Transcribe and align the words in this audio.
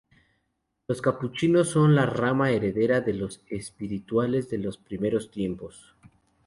Los 0.87 0.99
capuchinos 0.99 1.69
son 1.69 1.93
la 1.93 2.07
rama 2.07 2.49
heredera 2.49 3.01
de 3.01 3.13
los 3.13 3.41
espirituales 3.51 4.49
de 4.49 4.57
los 4.57 4.79
primeros 4.79 5.29
tiempos. 5.29 5.93